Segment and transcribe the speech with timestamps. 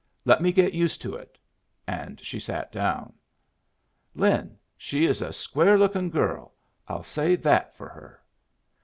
[0.25, 1.37] 'Let me get used to it.'
[1.85, 3.13] And she sat down.
[4.15, 6.55] "Lin, she is a square lookin' girl.
[6.87, 8.19] I'll say that for her.